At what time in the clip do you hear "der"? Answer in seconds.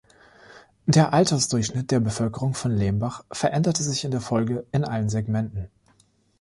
0.87-1.13, 1.91-1.99, 4.09-4.19